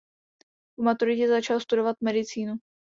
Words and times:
Po 0.77 0.83
maturitě 0.83 1.27
začal 1.27 1.59
studovat 1.59 1.95
medicínu. 2.01 2.53